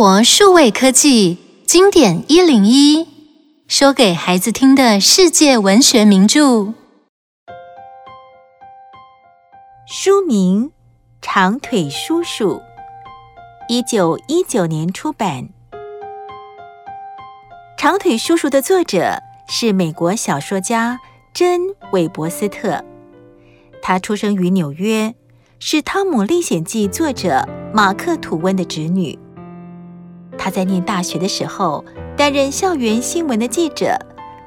[0.00, 1.36] 活数位科技
[1.66, 3.06] 经典一零一，
[3.68, 6.72] 说给孩子听的世界文学名著。
[9.86, 10.68] 书名
[11.20, 12.52] 《长腿叔叔》，
[13.68, 15.42] 一九一九年出版。
[17.76, 20.98] 《长腿叔叔》的作者是美国小说家
[21.34, 21.60] 珍·
[21.92, 22.82] 韦伯斯特，
[23.82, 25.14] 他出生于纽约，
[25.58, 29.18] 是《汤姆历险记》作者马克·吐温的侄女。
[30.42, 31.84] 他在念大学的时候
[32.16, 33.94] 担任校园新闻的记者，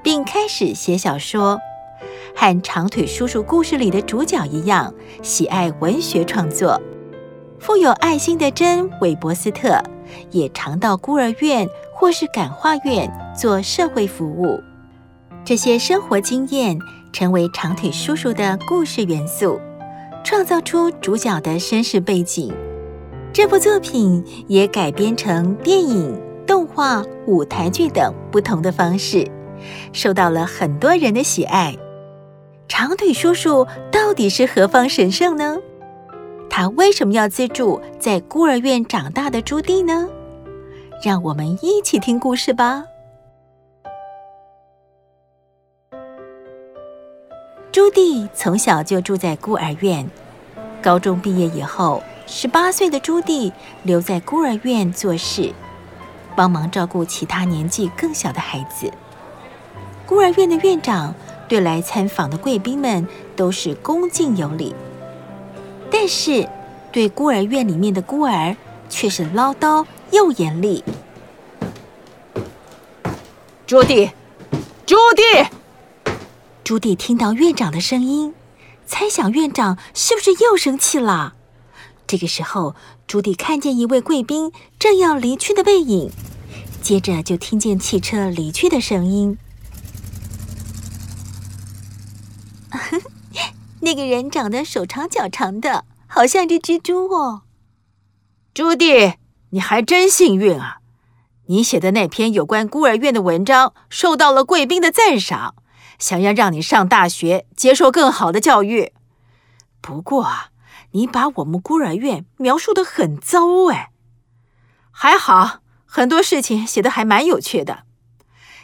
[0.02, 1.60] 并开始写小说，
[2.36, 6.82] 和《长腿叔叔》故事里的主角一样，喜爱文学创作。
[7.60, 9.80] 富有爱心的珍·韦伯斯特
[10.32, 13.08] 也常到孤儿院或是感化院
[13.38, 14.60] 做社会服务。
[15.46, 16.76] 这些生活经验
[17.12, 19.62] 成为长腿叔叔的故事元素，
[20.24, 22.52] 创造出主角的身世背景。
[23.34, 29.28] 这部作品也改编成电影、动画、舞台剧等不同的方式，
[29.92, 31.76] 受到了很多人的喜爱。
[32.68, 35.58] 长腿叔叔到底是何方神圣呢？
[36.48, 40.08] 他为什么要资助在孤儿院长大的朱棣呢？
[41.04, 42.86] 让我们一起听故事吧。
[47.72, 50.08] 朱棣从小就住在孤儿院，
[50.84, 52.04] 高中毕业以后。
[52.26, 53.52] 十八岁的朱棣
[53.84, 55.54] 留在孤儿院做事，
[56.36, 58.92] 帮忙照顾其他年纪更小的孩子。
[60.06, 61.14] 孤儿院的院长
[61.48, 64.74] 对来参访的贵宾们都是恭敬有礼，
[65.92, 66.48] 但是
[66.92, 68.56] 对孤儿院里面的孤儿
[68.90, 70.84] 却是唠叨又严厉。
[73.68, 74.12] 朱棣，
[74.86, 75.48] 朱棣，
[76.64, 78.34] 朱棣听到院长的声音，
[78.86, 81.36] 猜想院长是不是又生气了？
[82.14, 82.76] 这个时候，
[83.08, 86.12] 朱迪看见一位贵宾正要离去的背影，
[86.80, 89.36] 接着就听见汽车离去的声音。
[93.82, 97.42] 那个人长得手长脚长的，好像只蜘蛛哦。
[98.54, 99.16] 朱迪，
[99.50, 100.82] 你还真幸运啊！
[101.48, 105.56] 你写的那篇有关孤儿院的文章受到了贵宾的赞赏，
[105.98, 108.94] 想要让你上大学，接受更好的教育。
[109.82, 110.52] 不过啊。
[110.94, 113.92] 你把我们孤儿院描述得很糟哎，
[114.92, 117.84] 还好很多事情写得还蛮有趣的，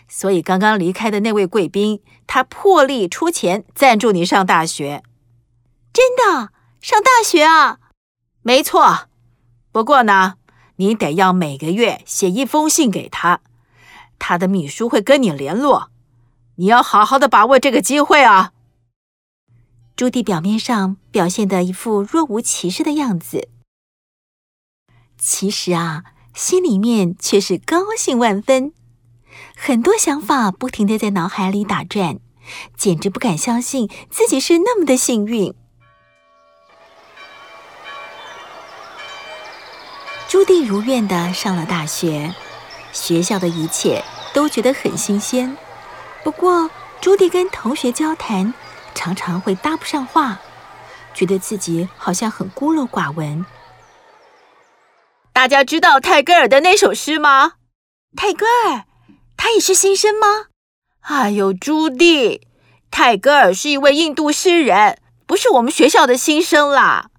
[0.08, 5.04] 所以刚刚离开的那位贵宾，他破例出钱赞助你上大学。
[5.92, 6.52] 真的？
[6.82, 7.80] 上大学啊？
[8.42, 9.08] 没错，
[9.72, 10.36] 不过呢，
[10.78, 13.42] 你得要每个月写一封信给他，
[14.18, 15.90] 他的秘书会跟你联络，
[16.56, 18.54] 你要好好的把握这个机会啊。
[20.00, 23.50] 朱棣表面上表现得一副若无其事的样子，
[25.18, 28.72] 其实啊，心里面却是高兴万分，
[29.58, 32.18] 很多想法不停的在脑海里打转，
[32.78, 35.54] 简直不敢相信自己是那么的幸运。
[40.30, 42.34] 朱棣如愿的上了大学，
[42.94, 44.02] 学校的一切
[44.34, 45.58] 都觉得很新鲜。
[46.24, 46.72] 不过，
[47.02, 48.54] 朱棣跟同学交谈，
[48.94, 50.40] 常常会搭不上话，
[51.14, 53.46] 觉得自己好像很孤陋寡闻。
[55.32, 57.54] 大家知道泰戈尔的那首诗吗？
[58.16, 58.86] 泰戈尔，
[59.38, 60.48] 他也是新生吗？
[61.02, 62.42] 哎呦，朱棣，
[62.92, 67.10] 泰戈尔是一位印度诗人，不是我们学校的新生啦。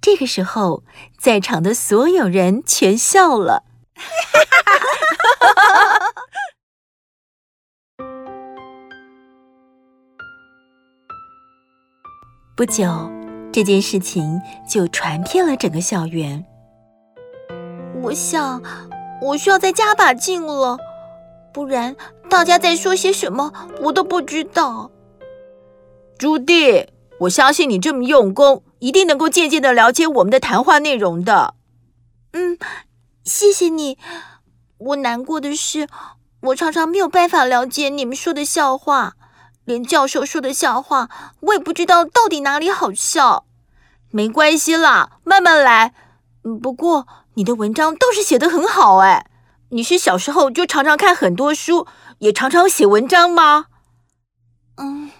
[0.00, 0.82] 这个时候，
[1.18, 3.62] 在场的所有人全笑了。
[12.56, 13.10] 不久，
[13.52, 16.46] 这件事情就传遍了整个校园。
[18.00, 18.62] 我想，
[19.20, 20.78] 我需要再加把劲了，
[21.52, 21.96] 不然
[22.30, 23.52] 大家在说些什么，
[23.82, 24.92] 我都不知道。
[26.16, 26.86] 朱棣，
[27.22, 31.54] 我相信你这么用功，一定能够渐渐的了解我们的谈话内容的。
[32.34, 32.56] 嗯，
[33.24, 33.98] 谢谢你。
[34.78, 35.88] 我难过的是，
[36.40, 39.14] 我常常没有办法了解你们说的笑话。
[39.64, 41.08] 连教授说的笑话，
[41.40, 43.46] 我也不知道到底哪里好笑。
[44.10, 45.94] 没关系啦，慢慢来。
[46.62, 49.30] 不过你的文章倒是写得很好哎。
[49.70, 51.86] 你是小时候就常常看很多书，
[52.18, 53.66] 也常常写文章吗？
[54.76, 55.10] 嗯，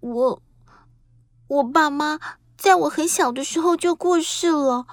[0.00, 0.42] 我
[1.48, 2.18] 我爸妈
[2.56, 4.86] 在我很小的时候就过世了。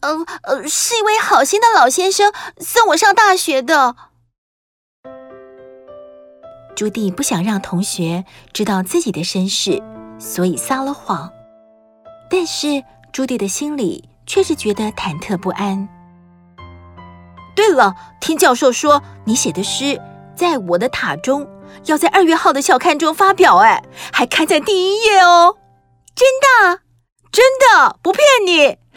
[0.00, 3.96] 嗯呃，是一位好心的老先生送我上大学的。
[6.74, 9.80] 朱棣不想让同学知道自己的身世，
[10.18, 11.30] 所以撒了谎。
[12.30, 12.82] 但是
[13.12, 15.86] 朱棣的心里却是觉得忐忑不安。
[17.54, 20.00] 对了，听教授说你写的诗
[20.34, 21.46] 在我的塔中，
[21.86, 23.82] 要在二月号的校刊中发表，哎，
[24.12, 25.58] 还刊在第一页哦。
[26.14, 26.80] 真的？
[27.32, 28.78] 真的，不骗你。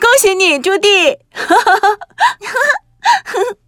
[0.00, 1.18] 恭喜你，朱棣。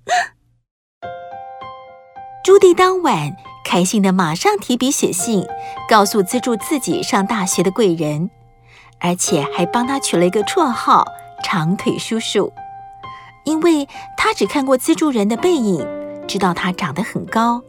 [2.48, 5.46] 朱棣当晚开心的马上提笔写信，
[5.86, 8.30] 告诉资助自己上大学的贵人，
[9.00, 11.04] 而且还帮他取了一个绰号
[11.44, 12.50] “长腿叔叔”，
[13.44, 13.86] 因为
[14.16, 15.86] 他只看过资助人的背影，
[16.26, 17.62] 知道他长得很高。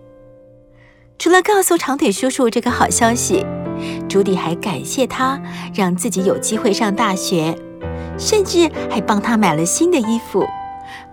[1.17, 3.45] 除了告诉长腿叔叔这个好消息，
[4.07, 5.41] 朱棣还感谢他
[5.75, 7.53] 让自己有机会上大学，
[8.17, 10.47] 甚至还帮他买了新的衣服，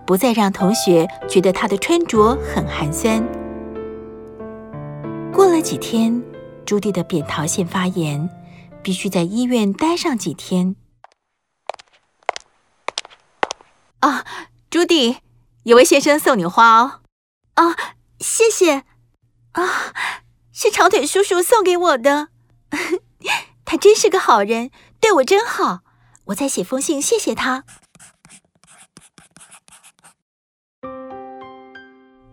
[0.05, 3.21] 不再让同学觉得他的穿着很寒酸。
[5.57, 6.23] 这几天，
[6.67, 8.29] 朱棣的扁桃腺发炎，
[8.83, 10.75] 必须在医院待上几天。
[14.01, 14.23] 啊，
[14.69, 15.17] 朱棣，
[15.63, 17.01] 有位先生送你花哦。
[17.55, 17.75] 啊，
[18.19, 18.83] 谢谢。
[19.53, 19.63] 啊，
[20.53, 22.27] 是长腿叔叔送给我的，
[23.65, 24.69] 他真是个好人，
[25.01, 25.79] 对我真好。
[26.25, 27.63] 我再写封信谢谢他。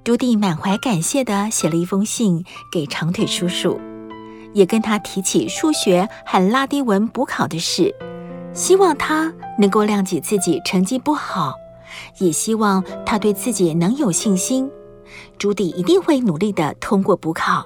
[0.04, 3.80] 朱棣满怀感谢地写了一封信给长腿叔叔，
[4.52, 7.94] 也跟他提起数学和拉丁文补考的事，
[8.52, 11.54] 希望他能够谅解自己成绩不好，
[12.18, 14.70] 也希望他对自己能有信心。
[15.38, 17.64] 朱棣一定会努力地通过补考。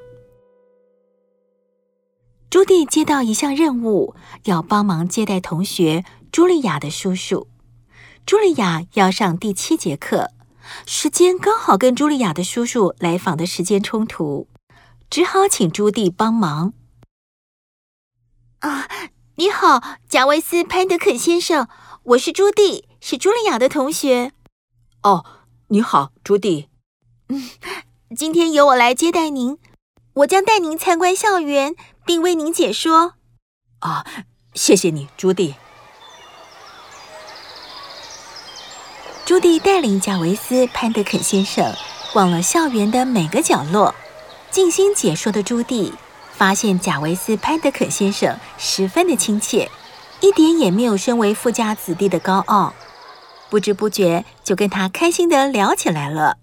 [2.48, 4.14] 朱棣接到一项任务，
[4.44, 7.48] 要帮忙接待同学茱莉亚的叔叔。
[8.24, 10.30] 茱莉亚要上第七节课。
[10.86, 14.48] 时间刚好跟茱莉亚的叔叔来访的时间冲突，
[15.10, 16.72] 只好请朱棣帮忙。
[18.60, 18.88] 啊，
[19.36, 21.68] 你好，贾维斯·潘德肯先生，
[22.02, 24.32] 我是朱棣，是茱莉亚的同学。
[25.02, 25.24] 哦，
[25.68, 26.66] 你好，朱棣。
[27.28, 27.48] 嗯，
[28.16, 29.58] 今天由我来接待您，
[30.14, 33.14] 我将带您参观校园，并为您解说。
[33.80, 34.04] 啊，
[34.54, 35.54] 谢谢你，朱棣。
[39.28, 41.70] 朱棣带领贾维斯·潘德肯先生
[42.14, 43.94] 逛了校园的每个角落，
[44.50, 45.92] 静心解说的朱棣
[46.32, 49.70] 发现贾维斯·潘德肯先生十分的亲切，
[50.22, 52.72] 一点也没有身为富家子弟的高傲，
[53.50, 56.38] 不知不觉就跟他开心的聊起来了。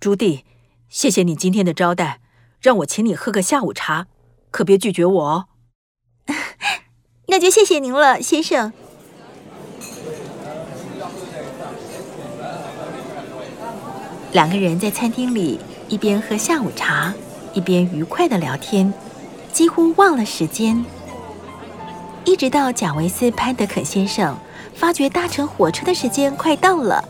[0.00, 0.44] 朱棣，
[0.88, 2.22] 谢谢你今天的招待，
[2.62, 4.06] 让我请你喝个下午茶，
[4.50, 5.48] 可别拒绝我哦。
[7.28, 8.72] 那就谢谢您了，先生。
[14.32, 17.12] 两个人在餐厅里一边喝下午茶，
[17.52, 18.92] 一边愉快的聊天，
[19.52, 20.84] 几乎忘了时间。
[22.24, 24.36] 一直到贾维斯·潘德肯先生
[24.74, 27.02] 发觉搭乘火车的时间快到了，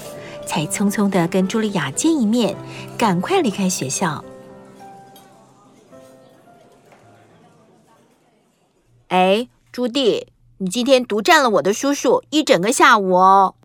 [0.47, 2.57] 才匆匆的跟茱莉亚见一面，
[2.97, 4.25] 赶快离开学校。
[9.09, 10.25] 哎，朱棣，
[10.59, 13.57] 你今天独占了我的叔叔一整个下午哦。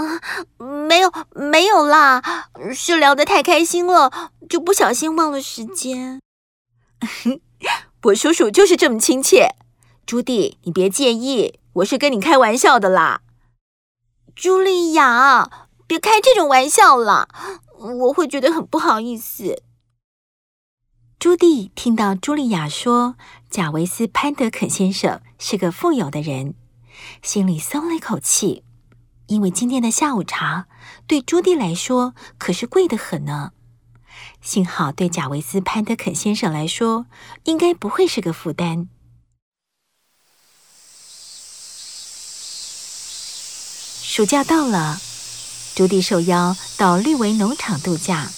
[0.00, 0.20] 啊，
[0.58, 6.20] 没有没有啦，是聊得太开心了，就不小心忘了时间。
[8.04, 9.54] 我叔叔就是这么亲切，
[10.06, 13.20] 朱棣，你别介意，我是跟你开玩笑的啦。
[14.34, 17.28] 茱莉亚，别开这种玩笑啦，
[17.78, 19.62] 我会觉得很不好意思。
[21.18, 23.16] 朱棣听到茱莉亚说
[23.50, 26.54] 贾维斯·潘德肯先生是个富有的人，
[27.22, 28.64] 心里松了一口气。
[29.30, 30.66] 因为今天的下午茶
[31.06, 33.52] 对朱棣来说可是贵得很呢，
[34.42, 37.06] 幸好对贾维斯·潘德肯先生来说
[37.44, 38.88] 应该不会是个负担。
[44.02, 45.00] 暑假到了，
[45.76, 48.28] 朱棣受邀到绿维农场度假。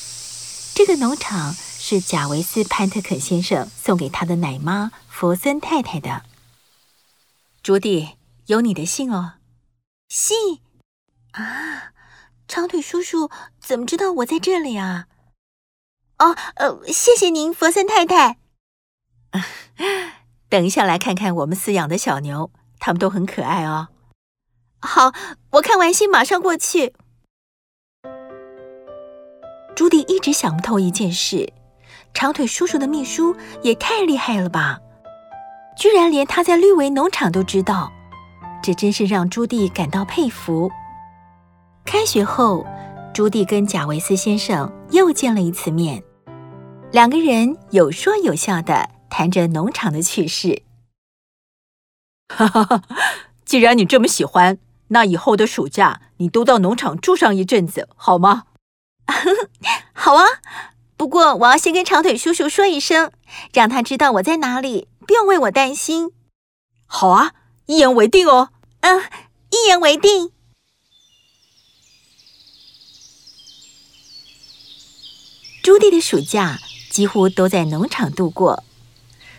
[0.74, 6.24] 这个农场是贾维斯·潘特肯先生送给他的奶妈弗森太太的。
[7.62, 8.10] 朱棣，
[8.46, 9.36] 有你的信哦，
[10.10, 10.61] 信。
[11.32, 11.92] 啊，
[12.46, 15.06] 长腿叔叔怎么知道我在这里啊？
[16.18, 18.38] 哦，呃，谢谢您，佛森太太。
[20.48, 23.88] 等一下来看看我们饲养的小牛，它们都很可爱哦。
[24.80, 25.12] 好，
[25.52, 26.94] 我看完信马上过去。
[29.74, 31.50] 朱迪一直想不透一件事：
[32.12, 34.78] 长腿叔叔的秘书也太厉害了吧？
[35.78, 37.90] 居然连他在绿维农场都知道，
[38.62, 40.70] 这真是让朱迪感到佩服。
[41.84, 42.66] 开学后，
[43.12, 46.02] 朱棣跟贾维斯先生又见了一次面，
[46.90, 50.62] 两个人有说有笑的谈着农场的趣事。
[52.28, 52.82] 哈哈哈！
[53.44, 54.58] 既然你这么喜欢，
[54.88, 58.44] 那以后的暑假，你都到农场住上一阵子，好吗？
[59.92, 60.24] 好啊，
[60.96, 63.12] 不过我要先跟长腿叔叔说一声，
[63.52, 66.12] 让他知道我在哪里，不用为我担心。
[66.86, 67.32] 好啊，
[67.66, 68.48] 一言为定哦。
[68.80, 69.02] 嗯，
[69.50, 70.32] 一言为定。
[75.62, 76.58] 朱棣的暑假
[76.90, 78.64] 几乎都在农场度过，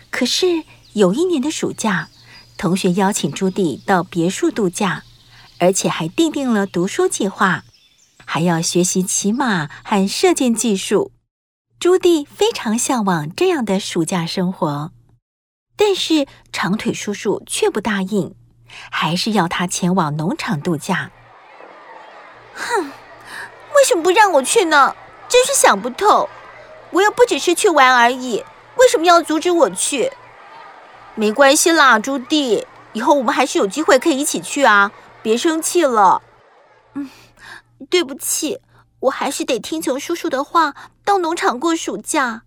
[0.08, 0.64] 可是
[0.94, 2.08] 有一年的暑假，
[2.56, 5.04] 同学邀请朱棣到别墅度假，
[5.58, 7.64] 而且还订定了读书计划，
[8.24, 11.12] 还要学习骑马和射箭技术。
[11.78, 14.92] 朱棣非常向往这样的暑假生活，
[15.76, 18.34] 但是长腿叔叔却不答应，
[18.90, 21.10] 还是要他前往农场度假。
[22.54, 24.96] 哼，为什么不让我去呢？
[25.34, 26.28] 真是想不透，
[26.92, 28.44] 我又不只是去玩而已，
[28.76, 30.12] 为什么要阻止我去？
[31.16, 36.22] 没关系啦，朱棣，以后我们还是有机会可以一起去啊，别生气了。
[36.94, 37.10] 嗯，
[37.90, 38.60] 对不起，
[39.00, 42.42] 我还是得听从叔叔的话，到农场过暑假。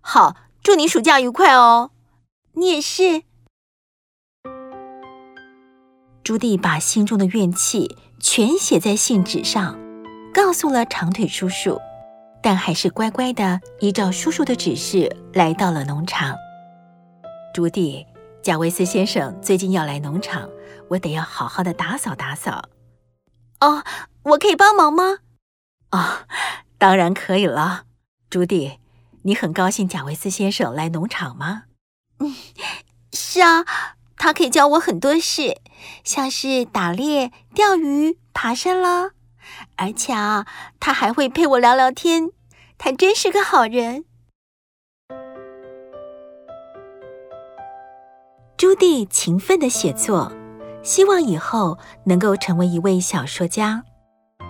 [0.00, 1.90] 好，祝你暑假愉快哦，
[2.54, 3.24] 你也是。
[6.24, 9.78] 朱棣把心中的怨气全写在信纸上，
[10.32, 11.78] 告诉了长腿叔叔。
[12.42, 16.36] 但还是乖乖的依照叔叔的指示来到了农场。
[17.52, 18.06] 朱棣，
[18.42, 20.48] 贾维斯先生最近要来农场，
[20.88, 22.68] 我得要好好的打扫打扫。
[23.60, 23.82] 哦，
[24.22, 25.18] 我可以帮忙吗？
[25.90, 26.26] 哦，
[26.78, 27.84] 当然可以了。
[28.30, 28.78] 朱棣，
[29.22, 31.64] 你很高兴贾维斯先生来农场吗？
[32.20, 32.34] 嗯，
[33.12, 33.64] 是啊，
[34.16, 35.60] 他可以教我很多事，
[36.04, 39.10] 像是打猎、钓鱼、爬山啦。
[39.76, 40.46] 而且啊，
[40.80, 42.30] 他还会陪我聊聊天，
[42.76, 44.04] 他真是个好人。
[48.56, 50.32] 朱棣勤奋的写作，
[50.82, 53.84] 希望以后能够成为一位小说家。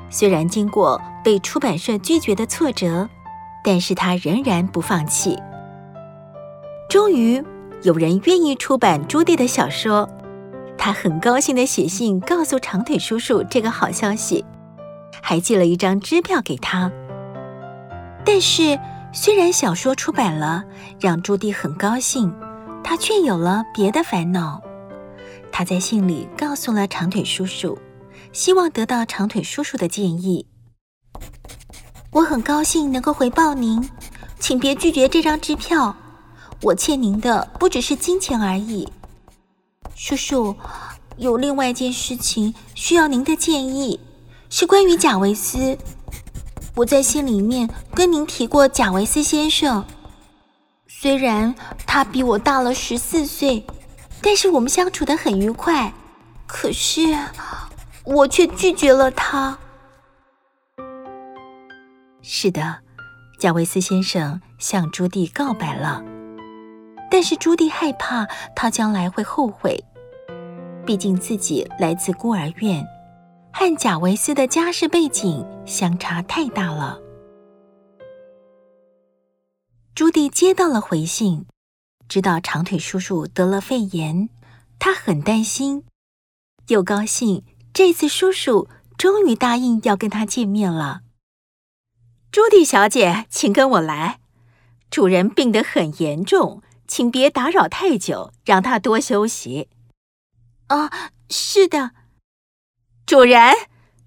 [0.09, 3.07] 虽然经过被出版社拒绝的挫折，
[3.63, 5.39] 但是他仍然不放弃。
[6.89, 7.45] 终于
[7.83, 10.09] 有人愿意出版朱棣的小说，
[10.79, 14.43] 他很高兴的写信告诉长腿叔叔这个好消息。
[15.23, 16.91] 还寄了一张支票给他。
[18.25, 18.79] 但是，
[19.13, 20.65] 虽然小说出版了，
[21.01, 22.35] 让朱棣很高兴，
[22.85, 24.61] 他却有了别的烦恼。
[25.51, 27.79] 他在信里告诉了长腿叔叔，
[28.33, 30.47] 希望得到长腿叔叔的建议。
[32.11, 33.89] 我很高兴能够回报您，
[34.39, 35.97] 请别拒绝这张支票。
[36.63, 38.89] 我欠您的不只是金钱而已。
[39.95, 40.55] 叔叔，
[41.17, 43.99] 有另外一件事情需要您的建议。
[44.51, 45.77] 是关于贾维斯，
[46.75, 49.85] 我在信里面跟您提过贾维斯先生。
[50.87, 51.55] 虽然
[51.87, 53.65] 他比我大了十四岁，
[54.23, 55.93] 但是我们相处的很愉快。
[56.47, 57.01] 可是
[58.05, 59.59] 我却拒绝了他。
[62.23, 62.79] 是的，
[63.39, 66.03] 贾维斯先生向朱棣告白了，
[67.11, 68.27] 但是朱棣害怕
[68.57, 69.85] 他将来会后悔，
[70.87, 72.83] 毕竟自己来自孤儿院。
[73.59, 77.01] 和贾维斯的家世背景相差太大了。
[79.97, 81.45] 朱棣接到了回信，
[82.09, 84.29] 知道长腿叔叔得了肺炎，
[84.79, 85.83] 他很担心，
[86.69, 87.43] 又高兴
[87.75, 91.01] 这次叔叔终于答应要跟他见面了。
[92.31, 94.21] 朱棣小姐，请跟我来。
[94.89, 99.69] 主人病得很严重，请别打扰太久，让他多休息。
[100.69, 101.98] 啊，是的。
[103.09, 103.55] 主人，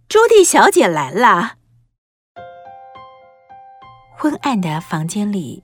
[0.08, 1.55] 朱棣小姐来了。
[4.15, 5.63] 昏暗的房间里，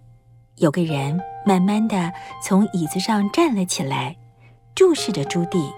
[0.56, 2.12] 有个人慢慢的
[2.44, 4.18] 从椅子上站了起来，
[4.74, 5.72] 注视着朱棣。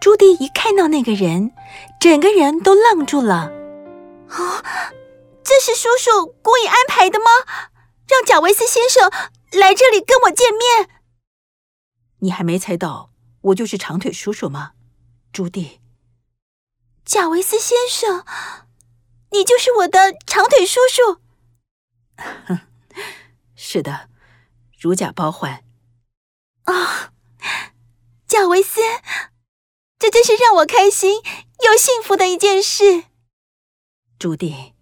[0.00, 1.52] 朱棣一看到那个人，
[2.00, 3.52] 整个人都愣住了。
[4.30, 4.64] 啊，
[5.44, 7.26] 这是叔叔故意安排的吗？
[8.08, 9.08] 让贾维斯先生
[9.52, 10.90] 来这里跟我见面？
[12.18, 14.72] 你还没猜到我就是长腿叔叔吗？
[15.32, 15.78] 朱棣，
[17.04, 18.24] 贾维斯先生，
[19.30, 21.20] 你就是我的长腿叔叔。
[22.16, 22.60] 哼，
[23.54, 24.10] 是的，
[24.76, 25.64] 如假包换。
[26.64, 27.12] 啊、哦，
[28.26, 28.80] 贾维斯，
[30.00, 31.22] 这真是让我开心
[31.64, 33.04] 又幸福的一件事。
[34.18, 34.72] 朱棣，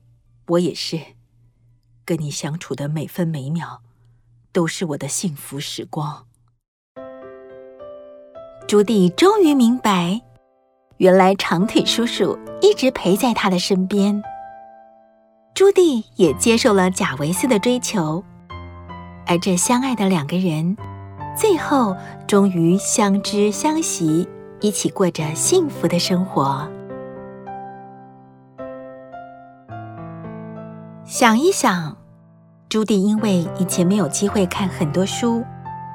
[0.47, 1.14] 我也是，
[2.07, 3.83] 跟你相处的每分每秒，
[4.50, 6.26] 都是我的幸福时光。
[8.67, 10.23] 朱棣终于明白。
[10.99, 14.21] 原来长腿叔叔一直陪在他的身边。
[15.55, 18.23] 朱棣也接受了贾维斯的追求，
[19.26, 20.76] 而这相爱的两个人，
[21.37, 24.28] 最后终于相知相惜，
[24.61, 26.69] 一起过着幸福的生活。
[31.05, 31.97] 想一想，
[32.69, 35.45] 朱迪因为以前没有机会看很多书，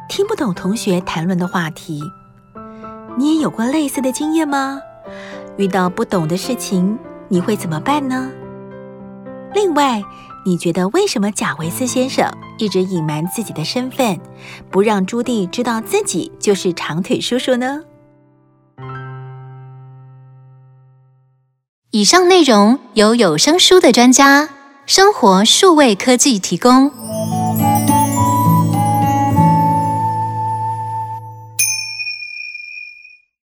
[0.08, 2.02] 听不懂同学谈论的话题。
[3.18, 4.82] 你也有过类似的经验吗？
[5.58, 8.32] 遇到不懂的事情，你会怎么办呢？
[9.54, 10.02] 另外，
[10.46, 14.20] 你觉得为什么贾维斯先生一直隐瞒自己的身份，
[14.72, 17.82] 不让朱棣知道自己就是长腿叔叔呢？
[21.92, 24.50] 以上内容由有声书的专家
[24.88, 26.92] 生活数位科技提供。